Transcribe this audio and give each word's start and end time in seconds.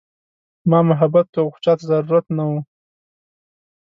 ما 0.69 0.79
محبت 0.89 1.25
کاوه 1.33 1.51
خو 1.53 1.59
چاته 1.65 1.83
ضرورت 1.91 2.25
نه 2.37 2.43
وه. 2.49 2.59